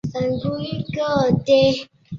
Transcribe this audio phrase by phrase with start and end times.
[0.11, 0.35] 台湾版由联
[0.71, 1.89] 经出版发行。